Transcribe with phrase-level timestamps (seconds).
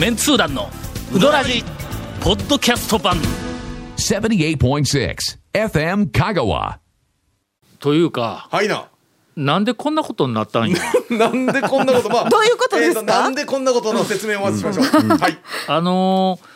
[0.00, 0.68] メンツー団の
[1.14, 1.62] ウドラジ
[2.20, 3.16] ポッドキャスト版
[3.96, 5.16] 78.6
[5.52, 6.78] FM Kagawa.
[7.78, 8.88] というかはいな。
[9.36, 10.76] なんでこんなことになったんや？
[11.10, 13.00] なんでこんなこと、まあ、 どういうことですか？
[13.00, 14.84] えーなんでこんなことの説明をまずしましょう。
[15.18, 15.38] はい。
[15.66, 16.46] あのー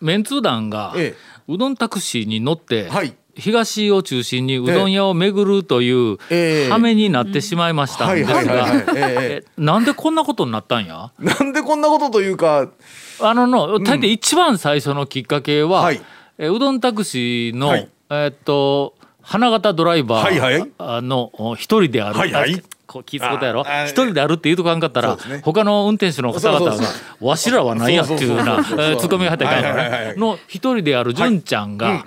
[0.00, 1.14] メンツー団がえ
[1.48, 6.68] うどんタクシーに乗って、はい東を中心にうどん屋を巡るというええ。
[6.70, 11.12] 羽目になってしまいましたんですがええなんでこんなことになったんや？
[11.18, 12.68] なんでこんなことというか、
[13.20, 16.02] あのの大抵一番最初のきっかけは、はい。
[16.36, 17.88] えうどんタクシーの、はい。
[18.10, 20.60] えーっと花形ドライバはいはい。
[20.60, 22.54] ーあのお一人である、はいはい。
[22.54, 23.64] あこう気づくことやろ？
[23.86, 25.40] 一人であるって言うとかんかったら、ね。
[25.42, 26.82] 他の運転手の方々が
[27.20, 32.04] わしらは何やっていうようなツッコミが入ったからの一人である純ちゃんが、はいうん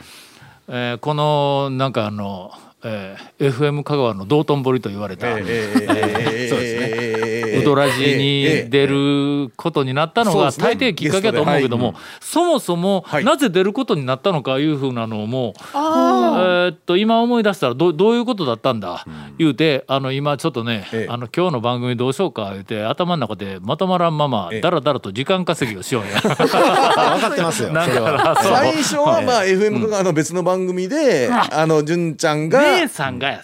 [0.68, 2.52] えーこのなんかあの、
[2.84, 6.90] えー FM 香川の道頓堀と言われた、えー そうですね。
[6.94, 7.15] えー
[7.60, 13.26] ウドラジに出ることになったのが大抵きっかけだと思うけども、ゲそもそもはい。
[13.26, 16.36] なぜ出ることになったのかいうふうなのも、あ
[16.68, 19.06] えーっと今思い出したらどうどういうことだったんだ、
[19.38, 21.12] 言うてあの今ちょっとね、ええ。
[21.12, 24.62] あの今日の番組どうしようか言うて頭の中でまとまらんままええ。
[24.62, 26.22] だらだらと時間稼ぎをしようや。
[26.22, 27.70] 分かってますよ。
[27.76, 33.42] 最初はまあ FM 香川の別の番組で、あの純ちゃんが姉さんが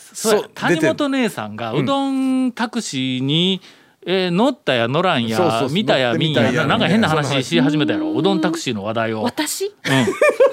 [0.55, 3.61] 谷本姉さんがうどんタクシーに、
[4.05, 5.69] えー乗ったや乗らんやそうそうそう。
[5.71, 6.41] 見たや見んや。
[6.41, 6.77] みたやな。
[6.77, 8.11] んか変なそんな話話し始めたやろ。
[8.17, 9.21] うどんタクシーの話題を。
[9.23, 9.71] 私？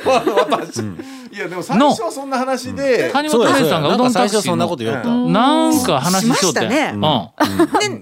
[0.05, 3.69] 私、いやでも最初はそんな話で、谷そうやそうや。
[3.69, 5.09] 本姉さんがうんどんタクシーそんなこのと言った。
[5.09, 6.61] なんか話ししようって。
[6.61, 6.93] しましたね。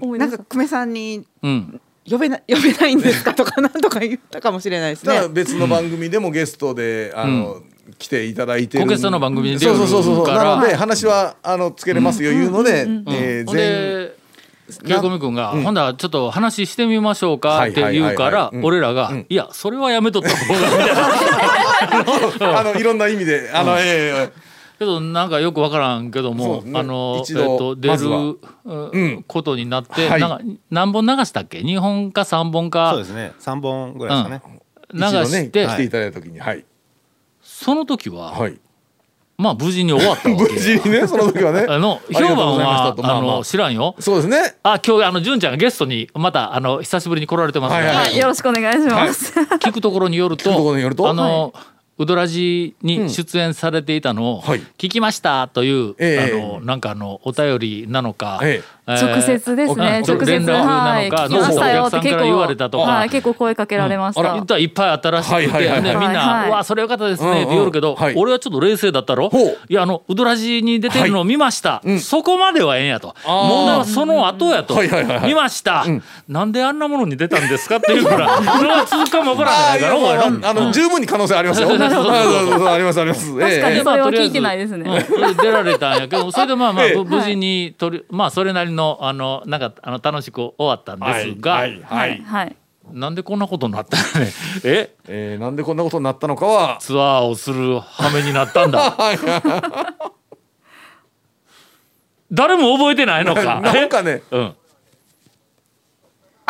[0.01, 0.11] うん。
[0.13, 1.81] でなんか久米さんにうん。
[2.09, 3.33] 呼べな呼べないんですか？
[3.33, 5.27] とか なんとか言ったかもしれないですね。
[5.29, 7.57] 別の番組でもゲストで、あの、
[7.99, 14.17] 来ていただいてるコケスの番組に出るそうそうそうそうからなので話はあのつけれますよいうので、えーほん全員で
[14.85, 18.33] ケイコミ君が、ほんだらちょっと話してみましょうかって言うからはいはいはい。
[18.33, 18.65] はいうん。
[18.65, 20.65] 俺らが、いやそれはやめとった方がみ
[22.39, 24.31] たいな あのいろんな意味であの、え
[24.77, 26.79] けどなんかよくわからんけども、ね。
[26.79, 30.21] あの、一度えっと、出る、うんことになって、はい。
[30.21, 32.91] なんか何本流したっけ？2本か3本か？
[32.91, 33.33] そうですね。
[33.39, 34.59] 三本ぐらいですかね。
[34.93, 36.63] 流して、来ていただいた時にはい。
[37.41, 38.59] その時は、はい
[39.37, 41.65] まあ無事に終わったわけ 無事にねその時はね。
[41.69, 43.17] あの評判はあまあ。
[43.17, 43.95] あの知らんよ。
[43.99, 44.55] そうですね。
[44.63, 48.17] あ今日あの純ちゃんがゲストにまたあの久しぶりに来られてますが、はいはいはい。
[48.17, 49.33] よろしくお願いします。
[49.61, 51.07] 聞くところによると聞くところによると？
[51.07, 51.53] あの、
[51.99, 54.61] ウドラジに出演されていたのをはい。
[54.79, 56.33] 聞きましたという、ええ。
[56.33, 58.63] あのなんかあのお便りなのか、ええ。
[58.63, 60.01] ー直接ですね。
[60.07, 60.51] うん直接。
[60.51, 61.09] はい。
[61.09, 61.85] のか、聞きましたよ。
[61.85, 63.09] って結お客さんから言われたと構か、はい。
[63.09, 64.33] 結構声かけられました。
[64.33, 65.83] 言ったらいっぱいあったらしくて、はいはいはいはい。
[65.83, 68.13] でみんな「はいはいうわそれよかったですね」って言うけど、はい。
[68.15, 69.29] 俺はちょっと冷静だったろ？
[69.29, 69.57] ほう。
[69.67, 73.13] いやあのウドラジに出てるのを見ました、そこまではええんやと。
[73.25, 75.27] 問題はその後やと、はいはいはいはい。
[75.27, 75.85] 見ました、
[76.27, 81.67] なんであんなものに出たんですかっていうから それは続くかもわからないからおいまなああの十分に可能性ありますよ。
[81.67, 82.09] そうそうそうそ
[82.63, 82.67] う。
[82.67, 83.25] ありますあります。
[83.37, 83.83] 確かにええ。
[83.83, 85.05] それは聞いてないですね。
[85.09, 92.55] うん出られたんやけどそれでまあまあ 無事に取りまあそれなりのあのなんかあの楽しく終わったんですが、はいはいはい。
[92.91, 94.31] なんでこんなことになったのね
[94.63, 94.95] え？
[95.07, 96.77] えーなんでこんなことになったのかは？
[96.79, 98.95] ツアーをする羽目になったんだ。
[102.31, 103.61] 誰も覚えてないのか？
[103.61, 104.37] なんかねえ？
[104.37, 104.55] うん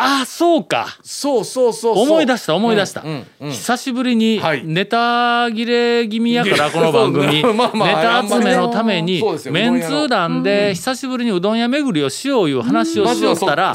[0.00, 0.96] あそうか。
[1.02, 2.06] そうそうそうそう。
[2.06, 3.26] 思い出した思い出した、うんうん。
[3.40, 4.64] うん久しぶりにはい。
[4.64, 13.74] ネタ切れ気味やからこの番組、 まあまあネタ集めのためにメンツー団で久しぶりにうどん屋巡りをしよういう話をしよったら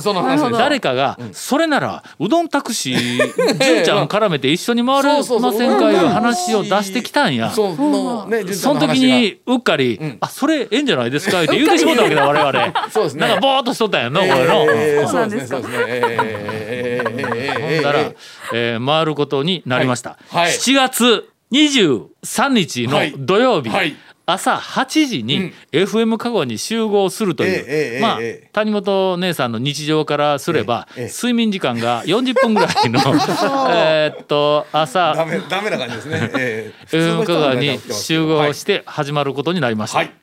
[0.58, 7.52] 誰かが「それならうどんタクシー純ちゃん 絡めて一緒に回れませんか」いう話を出してきたんや。
[7.52, 12.74] そうの時にうっかり「あそれええんじゃないですか」って言うてしもったわけだ我々。
[12.90, 13.28] そうですね。
[13.28, 14.66] なんかボーっとしとったんやんのこれの。
[14.70, 18.13] えーそうですねほんだら、
[18.53, 20.51] えー回ることになりました、はいはい。
[20.53, 23.13] 7月23日のはい。
[23.18, 23.95] 土曜日、はい。
[24.25, 33.00] 朝8時に FM 香川に集合するという、ええええまあ、ええ谷本姉さんの日常からすれば、睡眠時間が40分ぐらいの
[33.75, 36.31] えーっとダ朝メダメな感じですね。
[36.38, 38.42] えー FM 香川に集ど。
[38.42, 40.23] 合して始まることになりました。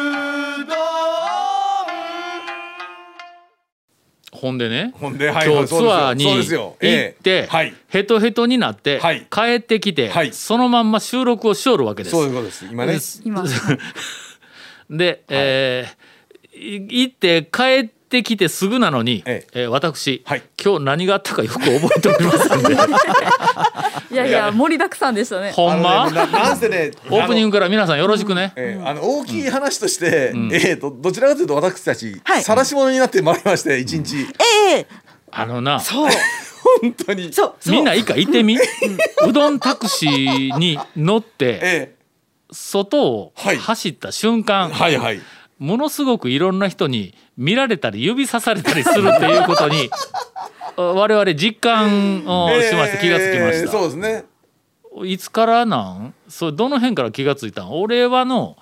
[4.41, 6.75] ほんでねほんではい今日ツアーに行
[7.11, 7.75] ってはい。
[7.89, 9.27] ヘトヘトになってはい。
[9.29, 10.33] 帰ってきてはい。
[10.33, 12.11] そのまんま収録をしおるわけです。
[12.15, 12.65] そういうことです。
[12.65, 12.97] 今ね。
[13.23, 13.45] 今。
[14.89, 16.11] で、えー
[16.53, 19.65] い行って帰ってきてすぐなのに、ええ。
[19.65, 20.43] ー私、はい。
[20.63, 22.73] 今日何があったかよく覚えておりませんで。
[24.11, 25.51] いやいや盛りだくさんでしたね。
[25.51, 32.43] ほんま、ねななんせね オープニングから皆さんよろしくね、えーあの大きい話として、えー、とどちらかというと私たちはい。
[32.43, 34.27] 晒し者になってまいりまして一日。
[34.69, 34.87] ええ。
[35.31, 35.79] あのな。
[35.79, 36.11] そう。
[36.81, 37.31] 本当に。
[37.31, 37.73] そうそう。
[37.73, 38.57] みんな以下行ってみ。
[38.57, 41.95] うどんタクシーに乗ってえ
[42.51, 43.57] 外をはい。
[43.57, 45.21] 走った瞬間、ーはいはい
[45.61, 49.91] ものすごくいろんな人に見られたり指さされたりするっていうことに
[50.75, 53.71] あ我々実感をしまして気がつきまえーした。
[53.71, 54.25] そうですね。
[55.05, 56.13] いつからなん？
[56.27, 57.79] それどの辺から気がついたん？
[57.79, 58.57] 俺はの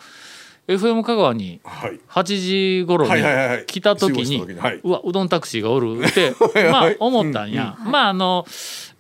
[0.67, 1.99] FM 香川にはい。
[2.09, 3.21] 8時頃に
[3.65, 4.43] 来た時に
[4.83, 6.33] うわうどんタクシーがおるって
[6.69, 7.75] まあ思ったんや。
[7.79, 8.45] まああの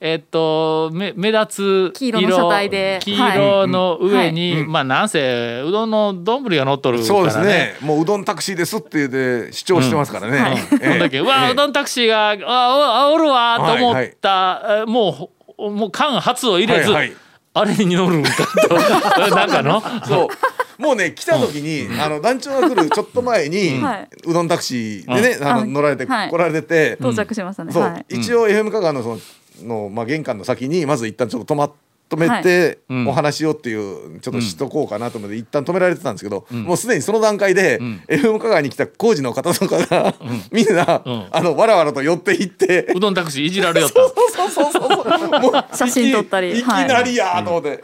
[0.01, 2.99] えっと目目立つ黄色の車体で。
[3.01, 4.65] 黄色の上に、はい。
[4.65, 7.17] まあなんせうどんの丼が乗っとるからね。
[7.17, 7.75] そうですね。
[7.81, 10.79] もううどんタクシーですって言って主張してますからね、うん。
[10.79, 17.17] ほんだけ、うわうどんタクシーがああおるわと思った、えもうもう間髪を入れず、はいはい。
[17.53, 18.29] あれに乗るんか
[18.67, 18.75] と。
[19.35, 19.81] なんかの？
[20.05, 20.81] そう。
[20.81, 24.09] もうね来た時に、あの団長が来るちょっと前に、はい。
[24.25, 26.29] うどんタクシーでね、あのあ乗られて、はい。
[26.29, 27.77] 来られてて、到着しましたね。
[27.77, 28.15] はい。
[28.15, 29.19] 一応 FM 香川のその
[29.63, 31.71] の、まあ、玄関の先にまず一旦ちょっと止ま
[32.09, 33.07] 止めてうん。
[33.07, 40.15] お話をっていうちょっとしとこうかなと思って一旦止められてたんですけど、もうすでにその段階で、FM 香川に来た工事の方とかが、
[40.51, 41.27] みんな、うん。
[41.31, 42.91] あのわらわらと寄っていって。
[42.95, 43.99] うどんタクシーいじられよった。
[43.99, 46.51] そうそうそうそうもう写真撮ったり。
[46.51, 46.63] いきい。
[46.63, 47.79] きなりやーと思って、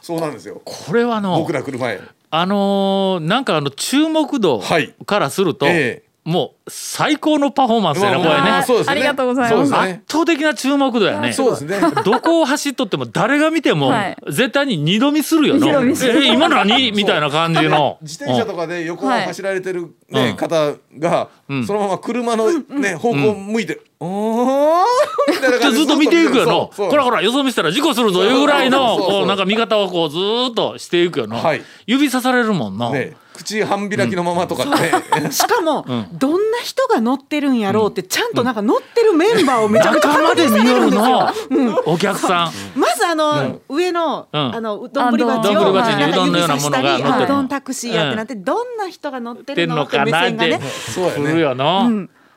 [0.00, 0.62] そうなんですよ。
[0.64, 2.00] これはの僕ら来る前。
[2.30, 4.94] あのーなんかあの注目度はい。
[5.04, 8.40] からすると、ええもう最高のパフォーマンスやねこれね。
[8.40, 9.00] まあそうですよね。
[9.00, 9.76] ありがとうございます。
[9.76, 11.34] 圧倒的な注目度やね。
[11.34, 11.78] そうですね。
[12.02, 14.16] どこを走っとっても誰が見てもはい。
[14.28, 16.24] 絶対に二度見するよな、二度見する。
[16.24, 16.92] え今何？
[16.92, 17.98] みたいな感じの。
[18.02, 19.26] 自転車とかで横をはい。
[19.26, 21.66] 走られてる、ねうん方が、うん。
[21.66, 24.84] そのまま車の、ね方向を向いて「おー」
[25.28, 31.62] みたいな感じずっと見ていくよのほらほらよそ見したら事故するぞいうぐらいのこうなんか見方をこうずーっとしていくよな、はい。
[31.86, 36.08] 指さされるもんな、ね口半開きのままとかね、しかも、ん。
[36.12, 42.78] どんな人が乗ってるんやろうってちゃんとなんか乗ってるメンバーをめちゃくちゃ中まで見よるんですよの、お客さん。
[42.78, 44.54] まずあの、上の、うん。
[44.54, 51.40] あのうどんぶりあ鉢をなんか指さしたりうどんタクシーやってなって、どんな人が乗ってるのって目線がねそうやね。
[51.40, 51.90] よな、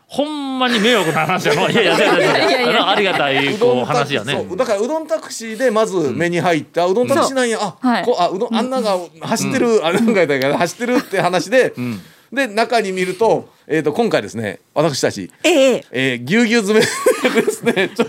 [0.09, 2.71] ほんまに迷惑な話やのいやいやいやいや。
[2.71, 4.45] いやありがたいうこう話やね。
[4.55, 8.05] だからうどんタクシーでまず目に入って、あうどんタクシーなんや、あ、はい。
[8.05, 11.73] こうあうどんあんなが走ってる、あなんかやったから 走ってるって話で、
[12.31, 15.85] で中に見ると,、えー、と今回ですね私たち、ええ。
[15.91, 17.89] えー、ぎゅうぎゅう詰めですね。
[17.93, 18.05] ちょ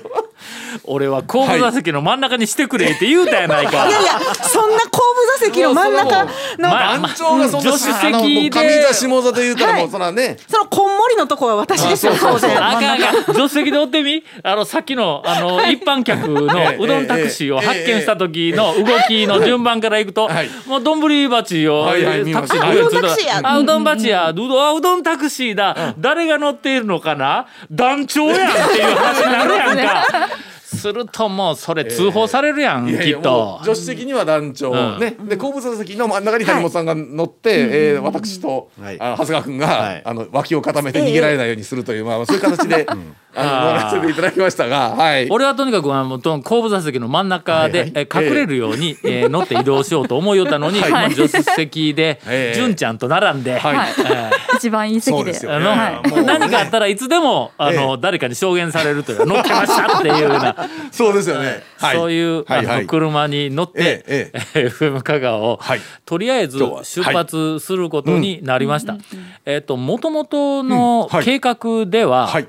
[0.89, 3.91] 俺は後部座席の真ん中にしてくれって言うたやないか、い。
[3.91, 5.01] やいやそんな後
[5.39, 8.51] 部座席の真ん中の、まあ団長がそんな、助手席で。
[8.51, 12.13] 上座下座で言うたらもうそらね、そのこんもりのとこは私ですよ。
[12.19, 13.35] 当然 あかんあかん。
[13.35, 14.25] 助手席でおってみ？
[14.43, 16.45] あのさっきのあの一般客の
[16.79, 22.59] うどんタクシーを発見した時の動きの順番からいくとはいもう丼鉢をはいはい見ました。
[22.59, 23.35] タクシーうどんタクシーや。
[23.37, 24.31] たらあうどん鉢や。
[24.31, 25.95] うどあうどんタクシーだ。
[25.99, 27.47] 誰が乗っているのかな？
[27.71, 30.07] 団長やんっていう話になるやんか。
[30.77, 33.65] するともうそれ通報されるやん、いやいきっとう。
[33.65, 35.01] 助手席には団長、うん。
[35.01, 35.17] ね。
[35.27, 39.01] で後部座席の真ん中に谷本さんが乗って、えー私と、はい。
[39.01, 40.03] あ長谷川君が、はい。
[40.05, 43.03] あの脇を固めて逃げられないようにするという、まあそういう形で、あの
[43.45, 45.29] 乗らせていただきましたが、はい。
[45.31, 47.91] 俺はとにかくあのと後部座席の真ん中で、はい。
[47.93, 49.29] はいえー隠れるように、えー。
[49.29, 50.91] 乗って移動しようと思いよったのに、はい。
[50.91, 53.77] まあ助手席で、ええ純ちゃんと並んで、はい。
[53.77, 53.89] はい。
[54.11, 55.19] え一番いい席で。
[55.19, 56.09] そうですよーあのはい。
[56.09, 56.27] もうね。
[56.27, 60.57] 何かあったらいつでもあの、誰かに証言されるという乗ってましたっていうような、
[60.91, 61.63] そうですよね。
[61.79, 62.77] はい、そういう、はいはい。
[62.79, 65.81] あの車に乗って、え FM 香川を、はい。
[66.05, 68.97] とりあえず出発することになりました。
[69.45, 71.17] えっ、と元々のうん。
[71.17, 71.25] はい。
[71.25, 72.47] 計画では、はい。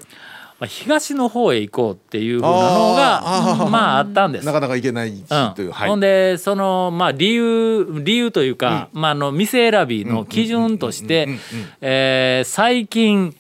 [0.60, 4.46] まあ、東の方へ行こうっていうふうなのがまああったんです。
[4.46, 5.24] なかなかいけないし
[5.56, 5.72] という、うん。
[5.72, 5.90] はい。
[5.90, 11.30] ほんでそのまあ理由理由というか、まあ、あの店選びの基準として
[12.44, 13.36] 最近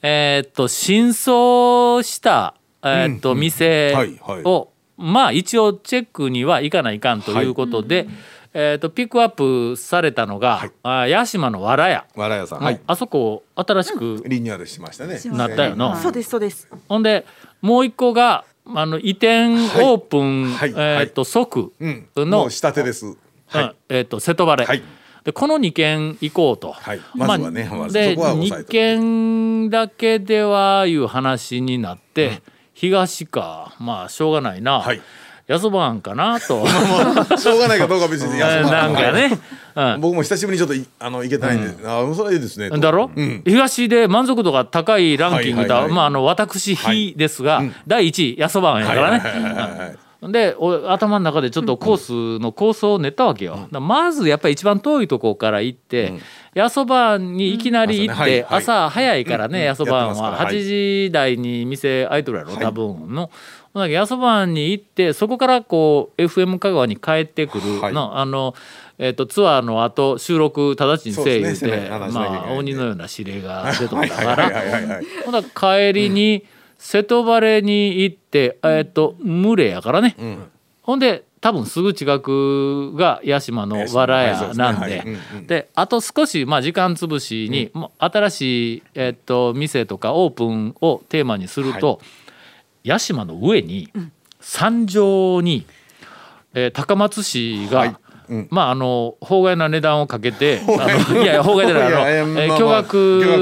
[0.00, 4.42] えーっと新装したえーっと店はいはい。
[4.44, 8.06] をまあ一応チェックには行かないかんということで、
[8.54, 12.80] えーっとピックアップされたのが、あ屋島のわら屋、わらやさん、はい。
[12.86, 15.18] あそこ新しくリニューアルしましたね。
[15.26, 15.90] なったよな。
[15.90, 16.02] はい。
[16.02, 16.68] そうですそうです。
[16.88, 17.24] ほんで
[17.62, 20.70] もう一個があの移転オープン、はい。
[20.70, 22.08] えーっと即うん。
[22.16, 23.06] のもう下手です。
[23.46, 23.64] はい。
[23.64, 24.82] うんえー、と瀬戸原、はい。
[25.24, 27.00] でこの2軒行こうと、はい。
[27.14, 28.96] まずはねまずでそこは押さえ2といて。
[28.96, 32.42] 軒だけではいう話になって、
[32.74, 33.74] 東か。
[33.78, 35.00] まあしょうがないな、はい
[35.52, 36.66] やそばんかなと。
[37.36, 39.38] しょうがないかどうか別にえーなんかね、
[39.74, 42.70] うん、僕も久しぶりにちょっといあの行けてないんで、あそれいいですね。
[42.70, 43.42] とだろ、うん。
[43.44, 45.92] 東で満足度が高いランキングとはいはいはい。
[45.92, 49.18] まああの私非ですが、第1位やそばんやからね。
[49.18, 49.98] はいはいはいはいはい。
[50.30, 53.66] でお頭の中でちょっとコースの構想を練ったわけよ。
[53.72, 56.14] まずやっぱり一番遠いところから行って、
[56.54, 59.94] やそばんにいきなり行って、朝早いからね、やそばん。
[59.94, 60.06] は。
[60.06, 60.46] やってますから。
[60.46, 60.54] はい。
[60.54, 63.30] 8時台に店開いとるやろ多分の。
[63.80, 67.92] だけやそばんに行ってそこからこう FM 香川に帰ってくるはい。
[67.92, 68.54] の、あの、
[68.98, 74.86] えっとツアーの後収録直ちにせいでて、攻め話しなきゃいけないまあ鬼のような指令が出とったかはいはいはいらはいはい。
[74.86, 76.44] はいほ帰りに
[76.78, 80.16] 瀬戸バレに行って、えっと群れやからね、
[80.82, 85.04] ほんで多分すぐ近くが屋島のわら屋なんで
[85.46, 92.00] であと少しまあ時間潰しに、もう新しい、えっと店とかオープンをテーマにすると、
[92.84, 93.88] 屋島の上に、
[94.40, 95.66] 山上に、
[96.54, 97.96] えー高松市が、はい。
[98.28, 98.48] うん。
[98.50, 102.96] まああの法外な値段をかけて あのいやいや法外じゃないあのえーまあまあ巨額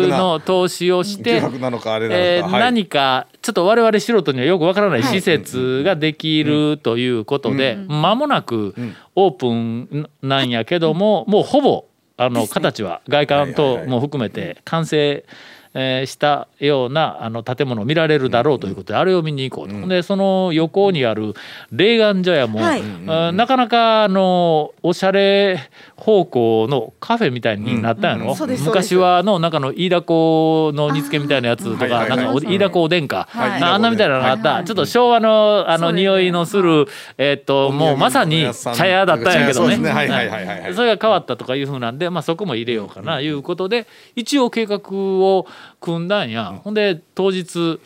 [0.08, 2.26] の投資をして巨額なのかあれなのか。
[2.26, 2.60] えーはい。
[2.60, 8.74] 何かちょっと我々素人にはよくわからない施設ができるということで間もなく
[9.14, 11.84] オープンなんやけどももうほぼ
[12.16, 15.24] あの形は外観等も含めて完成
[15.74, 19.88] えーしたようなあの建物を見られるだろうということであれを見に行こうと。
[19.88, 21.34] でその横にある
[21.70, 22.82] 霊岩茶屋もはい。
[23.06, 32.08] あなかなかあのおしゃれ方向のカフェみたいになったんやろ、そうです昔はあの中の飯田子の煮付けみたいなやつとかはいはいはい。
[32.16, 33.62] なんかお飯田子おでんか、はい。
[33.62, 36.86] あんなみたいなのがあった、ちょっと昭和のあの匂いのする、
[37.18, 39.76] えっともうまさに茶屋だったんやけどね。
[39.76, 39.90] ね。
[39.90, 40.60] はいはいはいはい。
[40.62, 43.86] はいそれが変わったとかいうふうなんで、まあ、そこも入れようかないうことで
[44.16, 45.46] 一応計画を
[45.80, 47.80] 組んだんや、ほんで当日、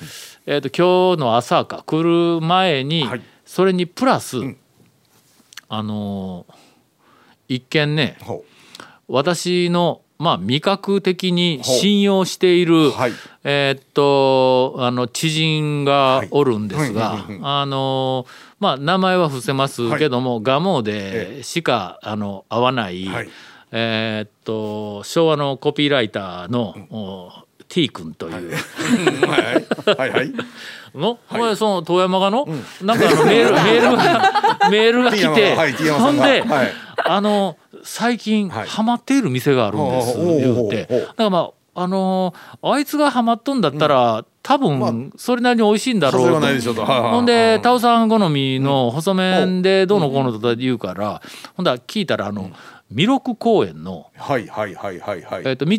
[0.47, 2.03] えっと今日の朝か来
[2.37, 3.23] る前に、はい。
[3.45, 4.39] それにプラス、
[5.69, 6.55] あのー
[7.47, 8.43] 一見ねほ
[9.07, 13.13] 私のまあ味覚的に信用している、はい。
[13.45, 18.27] えーっとあの知人がおるんですが、はいあの
[18.61, 23.29] まあ名前は伏せますけども、蒲生でしかあの会わない、はい。
[23.73, 27.31] えーっと昭和のコピーライターの、お
[27.69, 28.53] T 君という。
[28.53, 30.11] うはいはい。
[30.11, 30.33] はい
[30.95, 32.47] の、これその遠山がの、
[32.83, 36.73] なんかあのメール メールがメールが来て、ほんで、はい。
[37.05, 38.67] あの最近はい。
[38.67, 46.23] ハマっている店があるんです、言うてだからまああのーあいつがハマっとんだったら、多分それなりに美味しいんだろう
[46.87, 51.21] ほんでタオさん好みの細麺でどうのこうのとか言うから、
[51.57, 52.51] ほんだら聞いたらあの、
[52.95, 55.43] 弥勒公園のはいはいはいはいはい。
[55.45, 55.79] えー、と道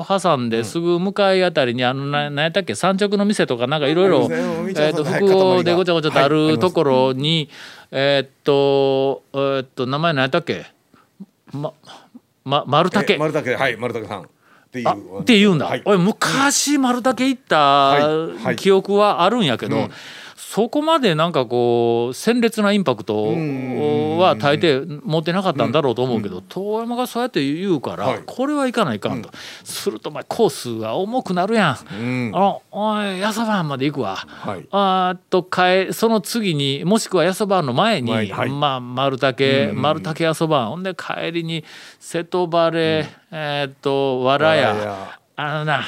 [0.00, 2.74] を挟んですぐ向かいあたりにあのな何やったっけ？
[2.74, 4.34] 産直の店とかなんかいろいろ複
[5.32, 7.48] 合でごちゃごちゃとあるところに
[7.90, 10.66] えーっとえーっと名前何やったっけ？
[11.52, 11.72] ま
[12.44, 14.22] ま丸え竹丸竹はい丸竹さん。
[14.22, 14.24] っ
[14.72, 15.82] ていうて言うんだ、はい。
[15.86, 17.98] 俺昔丸竹行った
[18.56, 19.90] 記憶はあるんやけど、うん
[20.44, 23.28] そこまでなんかこう鮮烈なインパクト
[24.18, 28.22] は大抵持ってなかったんだろうと思うけど、遠山がそうやって言うから、はい。
[28.26, 29.30] これはいかないかんと、
[29.64, 31.94] するとお前コースが重くなるやん。
[31.94, 32.32] うん。
[32.34, 34.16] あのおいやそばんまで行くわ。
[34.16, 34.68] はい。
[34.72, 38.12] あとかえその次にもしくはやそばんの前に、
[38.50, 40.68] まあ丸竹、うん丸竹やそばん。
[40.68, 41.64] ほんで帰りに
[41.98, 45.84] 瀬戸バレ、えーっとわらやあのな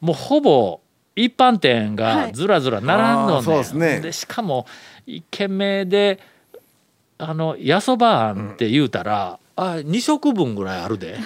[0.00, 0.80] もうほぼ
[1.16, 4.00] 一般店がずらずら並んどんあーそうですね。
[4.00, 4.66] でしかも
[5.06, 6.18] 一軒目で
[7.18, 11.16] あのやそばあんって言うたら、あ2食分ぐらいあるで。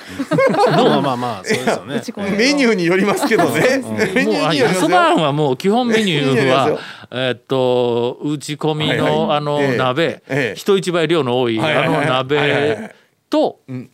[0.70, 2.36] まあまあまあそうですよね。
[2.36, 3.82] メニューによりますけどね。
[4.14, 6.78] メニュもうやそばあんはもう基本メニューは
[7.10, 9.36] えっと打ち込みの、はいはい。
[9.38, 9.76] あのええ。
[9.78, 10.54] 鍋、ええ。
[10.56, 12.06] 人一倍量の多い、はいはいはい。
[12.06, 12.90] あのはいはいは鍋い。
[13.30, 13.88] と、ん。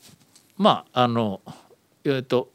[0.59, 1.41] まああの
[2.05, 2.49] えっと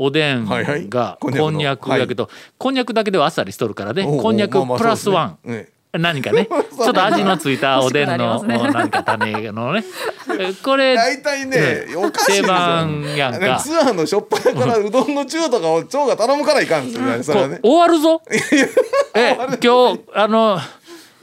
[0.00, 0.88] おでんはいはい。
[0.88, 1.44] がこんにゃくの。
[1.46, 4.04] こんにゃくやけど、こんにゃくだけではあっさりしとるからね。
[4.04, 6.46] こんにゃくプラスワン、何か ね。
[6.46, 8.70] ちょっと味のついたおでんの、欲しくなりますね。
[8.78, 9.84] なんか種のね。
[10.38, 13.56] えこれ大体ねおかしい定ですやんか。
[13.56, 17.56] ツアーのしょっぱなからうどんの中とかを長が頼むからいかんですよねそれはね。
[17.56, 18.22] こう終わるぞ。
[19.16, 20.60] え今日あの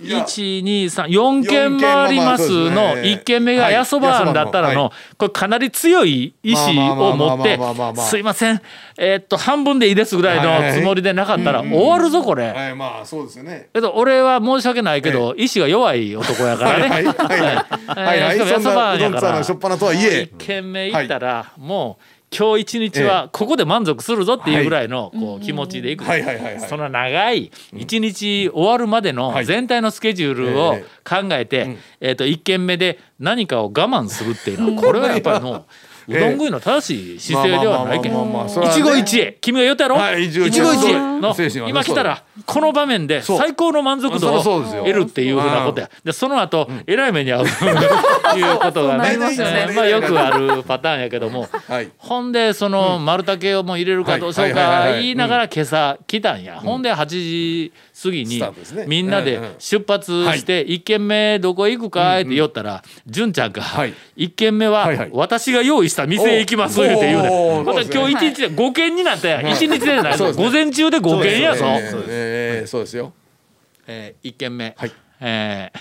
[0.01, 7.57] 1234軒回りますの1軒目がやそば庵だったらのこれかなり強い意志を持って
[8.01, 8.61] 「すいません
[8.97, 12.47] えっと半分でいいです」ぐらいのつもりでなかったら終わるぞこれ。
[12.49, 17.03] はいまあそうですよねえっと俺は申し訳ないけど意志が弱い男やからね。
[17.03, 22.14] しかもやそばんなうどんからツアーの初っ端とはいえ1軒目行ったらもう。
[22.31, 26.25] 今日一日はここで満足するぞっていうぐらいのこう気持ちでいく、はい
[26.67, 35.65] その長い一日終わるまでの全体のスケジュールを考えて、えー、と1軒目で何かを我慢するっていうのはこれはやっぱりの
[36.07, 38.11] うどん食いの正しい姿勢ではないけん。
[38.11, 39.37] 一期一会。
[39.41, 40.93] 君が言ったやろ、はい一期一会。
[41.19, 41.35] の
[41.67, 42.23] 今来たら？
[42.45, 44.83] この場面で最高の満足度をそうですよ。
[44.83, 45.89] 得るっていうふうなことや。
[46.03, 47.45] でその後えらい目に遭う。
[48.37, 49.17] いうことがね。
[49.17, 51.47] ねえーまあよくあるパターンやけども。
[51.67, 51.89] はい。
[51.97, 57.73] ほんでその丸竹をもう入れるかどうしようか言いながら今朝来たんや、ほんで8時
[58.03, 58.43] 過ぎに
[58.87, 63.93] みんなでうんうん出発して1軒目どこ行くかって言ったら純ちゃんがはい。
[64.17, 67.23] 1軒目は私が用意した店へ行きます言うて言うお
[67.59, 69.41] ねまた今日一日で5軒になったやん。
[69.45, 71.65] 1日でない午前中で5軒やぞ。
[72.25, 73.13] えーえーそうですよ。
[73.87, 74.91] えー、1軒目、はい。
[75.21, 75.79] えー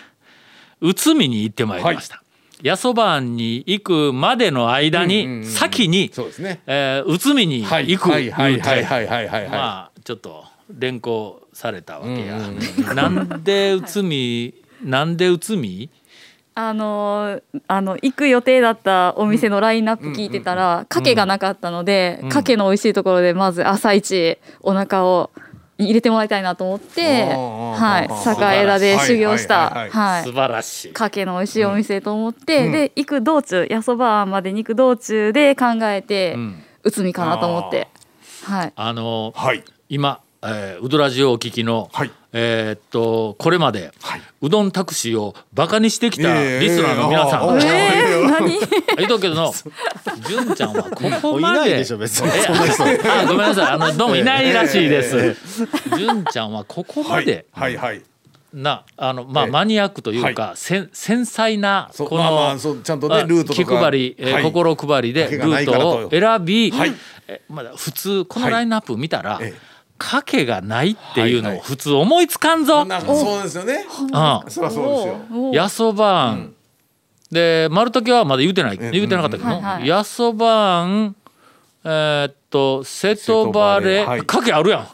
[0.80, 2.22] 内海に行ってまいりました。
[2.62, 6.60] やそば庵に行くまでの間に、先に、そうですね。
[6.66, 7.90] えー内海にはい。
[7.90, 8.30] 行くはい。
[8.30, 8.60] はい。
[8.60, 8.84] はい。
[8.84, 9.06] はい。
[9.06, 9.28] はい。
[9.28, 9.48] はい。
[9.48, 12.36] まあちょっと連行されたわけや。
[12.94, 15.90] なんで内海なんで内海
[16.56, 22.28] あのーあの行く予定だったお店のラインナップ聞いてたらかけがなかったのでうん。
[22.28, 25.30] かけの美味しいところでまず朝一お腹を
[25.78, 30.92] 入れてもらいたいなと思ってはいあー栄枝で修行したはい素晴らしい。
[30.92, 32.72] かけの美味しいお店と思って、うん。
[32.72, 36.62] で行く道中やそばまでに行く道中で考えて、うん。
[36.84, 37.88] 内海かなと思って。
[38.44, 38.72] はい。
[38.76, 39.64] あのはい。
[39.88, 44.22] 今、えー、ウドラジオをお聞きの、はいえーっとこれまで、はい。
[44.42, 49.54] うどんタクシーをバカにしてきたええリスナーの皆さん、えええー、何言うとくけどの
[50.28, 50.90] 純ちゃんはこ
[51.22, 51.58] こまで。
[51.60, 52.30] ないでしょ別に。
[53.08, 53.66] あごめんなさい。
[53.68, 55.36] あのどうもいないらしいです。
[55.96, 57.46] 純ちゃんはここまで。
[57.52, 58.02] はいはい
[58.52, 63.64] なあのまあええマニアックというか、せん繊細なこそうまあまあちゃんとねあルートとか。
[63.64, 64.42] 気配り、えーはい。
[64.44, 66.92] 心配りでルーとトを選び、はい。
[67.26, 69.60] えまだ普通このラインナップ見たら、ええ
[69.98, 72.84] 賭けがないっていうのをはいはい普通思いつかんぞ。
[72.84, 73.86] なんかそうですよね。
[74.00, 74.50] うん。
[74.50, 75.52] そりゃそうですよ。
[75.54, 76.52] やそばん、
[77.30, 79.44] で丸時はまだ言うてない、え言うてなかったけ？
[79.44, 79.86] ど、はいはい。
[79.86, 81.16] やそばん
[81.84, 84.22] えーっと瀬戸バレ瀬戸バレはい。
[84.22, 84.88] かけあるやん。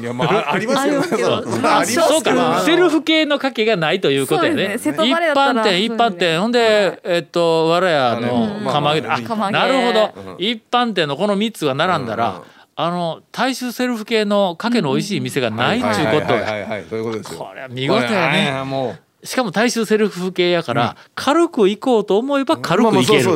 [0.00, 4.92] いやまああありますよそりゃありますそうかセルフ系の賭けがないということですね。
[4.92, 6.40] 一バレだったら般店一般店。
[6.40, 10.36] ほんでえっとわらやの釜揚げなるほど。
[10.40, 12.42] 一般店のこの三つが並んだら
[12.76, 16.44] あの大衆セルフ系の賭けの美味しい店がないっちゅうことはいや。
[16.44, 19.04] はいはいはいそういうことですよこれは見事やね。
[19.24, 23.30] しかも大衆セルフ系やから、軽く行こうと思えば軽く行ける。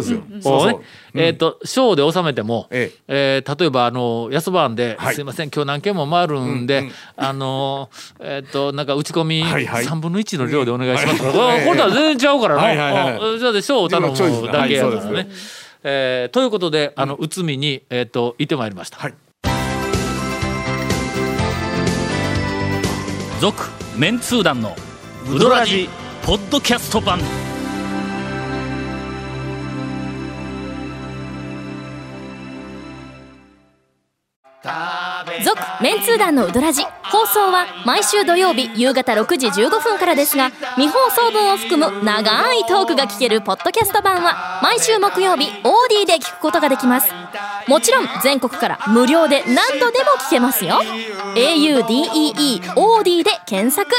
[1.14, 7.88] えっ、と小で収めても、ええー例えばあの安番で、はいすいません今日何件も回るんで、あの
[8.20, 14.09] えっ、となんか打ち込みはいはい3分の1の量でお願いしますこれとは全然ちゃうからな、はいはいはいあじゃあで小を頼む
[14.53, 15.29] だけやからね。
[15.85, 18.98] えーということであの内海に、えー、と行ってまいりました。
[18.98, 19.14] はい
[23.40, 24.74] 続メンツー団の
[25.33, 25.88] ウドラジ
[26.24, 27.20] ポッドキャスト版。
[35.44, 36.83] 続メンツー団のウドラジ。
[37.05, 47.11] 放送は毎週土曜日夕方6時15分からですが未放送分を含む長いトークが聞けるポッドキャスト版は毎週木曜日 OD で聞くことができます。
[47.66, 50.81] もちろん全国から無料で何度でも聞けますよ。
[51.35, 53.90] audeeOD で検索。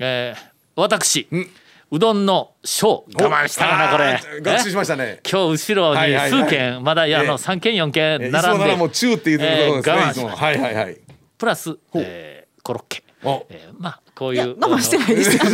[0.00, 1.46] えー私、ん
[1.94, 3.68] うどんの小我慢した。
[3.68, 4.20] かなこれ。
[4.40, 5.04] 学習しましたね。
[5.04, 5.20] え？
[5.30, 10.22] 今日後ろに数軒まだいやあのええ3軒4軒えいつもなら並んでもう中って言ってるところですねえー我慢いつも。
[10.22, 11.00] しましたはいはいはい。
[11.38, 13.46] プラス、えーコロッケ、お。
[13.48, 14.56] えーまあこういう。
[14.58, 15.44] 我慢してないですよ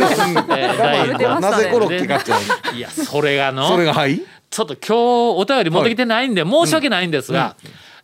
[1.39, 3.67] なぜコロッケかっちゃういやそれがの。
[3.67, 4.19] それがはい？
[4.49, 7.55] ちょっと今日お便り持ってきてないんで申し訳ないんですが、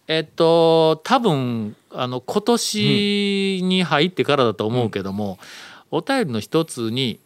[0.08, 5.40] えっと多分あの今年に入ってからだと思うけども、
[5.90, 7.20] お便りの一つに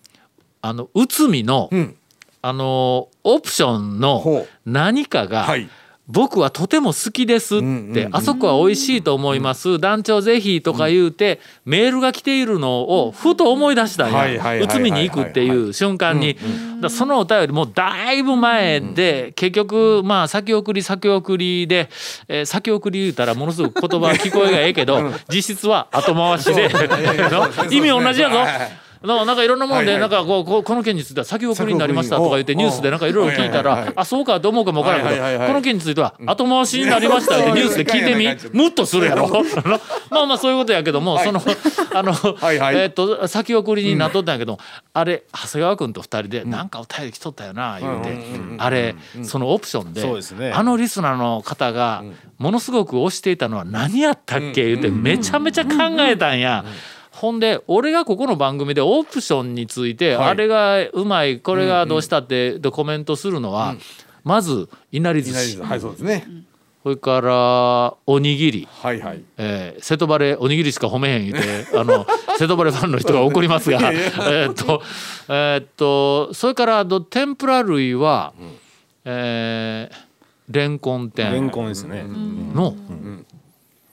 [0.61, 1.95] あの内海の、うん。
[2.43, 5.69] あのオプションのほ何かが、はい。
[6.07, 8.15] 僕はとても好きですって、んうんうん。
[8.15, 14.59] あそこは美味しいと思います、団長ぜひとか言うて、メールが来ているのをふと思い出したんや。
[14.59, 16.47] 内海に行くっていう瞬間に、だか
[16.81, 21.89] らそのお便りもうだいぶ前で、結局まあ先送り先送りで、
[22.27, 24.99] えー先送り言うたらものすごく言葉聞こえがええけど、
[25.31, 26.67] 実質は後回しで
[27.29, 28.37] の意味同じやぞ。
[29.01, 39.27] ななんかいろんなもんで、ないんかこうこの件については先送りになりましたとか言ってニュースでなんかいろいろ聞いたらあそうかと思うかもわからんけどこの件については後回しになりましたってニュースで聞いてみムッとするやろ。
[40.11, 41.41] まあまあそういうことやけどもその
[41.93, 42.13] あの
[42.73, 44.59] えっと先送りになっとったんやけど
[44.93, 48.41] あれ長谷川君と二人でなんかお便り来とったよな言うて。
[48.57, 50.51] あれそのオプションでそうですね。
[50.51, 52.03] あのリスナーの方が
[52.37, 56.63] ものすごく推していたのは何やったっけ言うてめちゃめちゃ考えたんや。
[57.11, 60.29] ほんで俺がここの番組でオプションについて、はい。
[60.29, 63.75] あれがうまいこれがどうしたってでコメントするのは、
[64.23, 65.57] まずいなり寿司。
[65.57, 66.25] はいそうですね。
[66.83, 69.21] それからおにぎり、はいはい。
[69.37, 72.07] えー瀬戸バレおにぎりしか褒めへん言うて あの
[72.39, 74.81] 瀬戸バレファンの人が怒りますがえーっと
[75.29, 78.33] えーっとそれから天ぷら類は、
[79.05, 79.95] えー
[80.49, 82.03] レンコン天レンコンですね。
[82.53, 82.75] の、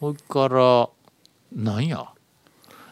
[0.01, 0.89] それから
[1.55, 2.05] なんや？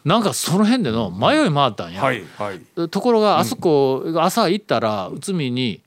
[0.07, 2.89] なんかその辺での迷い回ったんや、はいはい。
[2.89, 5.83] ところがあそこ、朝行ったら内海に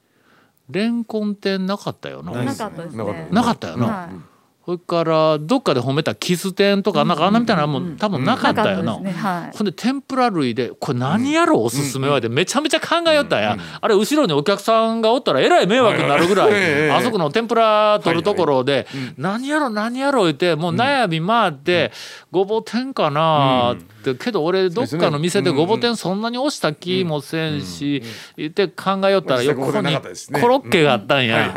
[0.70, 2.34] レンコン店なかったよな。
[2.44, 3.28] なかったですね。
[3.32, 4.29] なかったよな、はい
[4.70, 9.20] それからどっかで褒めたキス店とかなんかあんなみたいなのも多分なかったよな、なかったですね。
[9.20, 9.58] はい。
[9.58, 18.86] ほんで天ぷら類でこれ何やろうおすすめはでめちゃめちゃ考えよったんや、あれ後ろにお客さんがおったらえらい迷惑になるぐらはいあそこの天ぷら取るところで
[19.18, 21.92] 何やろ何やろ言ってもう悩み回って
[22.30, 28.04] ごぼう天かなってけど俺どっかの店でごぼう天そんなに押した気もせんし
[28.38, 31.54] 言って考えよったら横にコロッケがあったんはいや。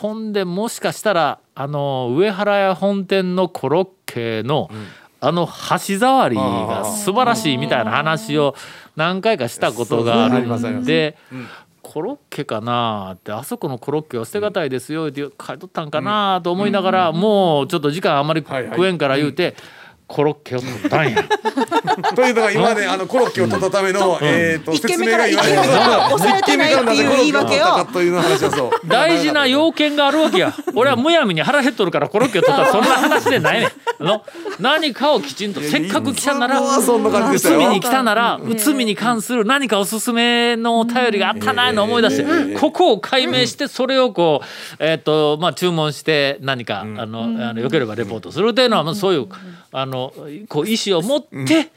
[0.00, 4.70] ほんでもしかしたらあの上原屋本店のコロッケの、
[5.20, 8.54] あの箸触りが素晴らしいみたいな話を
[8.96, 11.16] 何回かしたことがあるんで。
[11.82, 19.56] コロッケかなってあそこのコロッケは捨てがたいですよって書いとったんかなと思いながら、もうちょっと時間あんまり食えんから言うて、
[20.10, 21.22] コロッケを取ったんや。
[22.16, 30.52] というのが今ねあのコロッケを取ったためのえっと説明が言われ一軒目からないっていう言い訳をなぜコロッケを取ったかという話をそう大事な要件があるわけや。
[30.74, 33.70] 俺はむやみに腹減っとるからコロッケを取ったらそんな話でないねん。
[34.00, 34.24] あの
[34.58, 37.58] 何かをきちんとせっかく来たならいつもはそんな感じでしたよ。
[37.58, 49.28] 内海に来たなら内海に関する何かおすすめのお便りがあったないうのを思い出してここを解明してそれをこうえっとまあ注文して何かあのあのよければレポートするというのはまあそういう
[49.72, 49.99] あの
[50.48, 51.70] こう意思を持って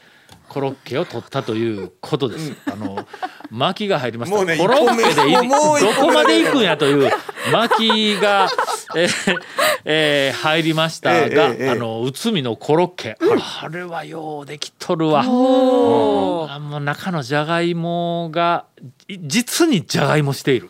[0.49, 2.53] コロッケを取ったということです。
[2.71, 3.05] あの
[3.49, 4.35] 巻きが入りました。
[4.35, 7.11] もうねコロッケでい一本目もう一どこまで行くんやという
[7.51, 7.77] 巻
[8.15, 8.47] きが、
[8.95, 9.39] えー
[9.85, 11.57] えー入りましたが、ええええ。
[11.59, 13.17] ええあの内海のコロッケ、
[13.61, 15.21] あれはようできとるわ。
[15.21, 18.65] あもう中のじゃがいもが
[19.07, 20.69] い実にじゃがいもしている。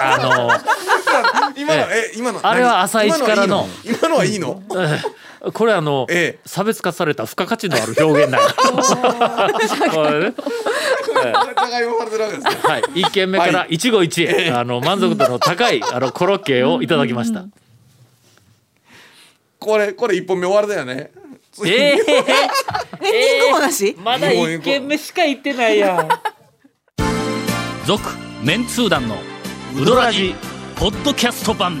[0.00, 0.50] あの
[1.56, 3.66] 今のえ今のあれは朝一からの。
[3.84, 4.62] 今のはいいの？
[4.70, 5.10] 今のはいいの？
[5.52, 6.48] これあの、ええ。
[6.48, 8.48] 差別化された付加価値のある表現だよ。
[9.92, 10.34] これね。
[12.62, 17.44] はい、一軒目から一期一会、あの満足度の高いあのコロッケをいただきました。
[19.58, 21.10] これこれ一本目終わりだよね。
[21.64, 21.72] ええ。
[21.72, 26.08] エンディングもなしまだ一軒目しか行ってないやん。
[27.86, 28.02] 続
[28.42, 29.16] メンツー団の
[29.80, 30.34] ウドラジ
[30.76, 31.80] ポッドキャスト版。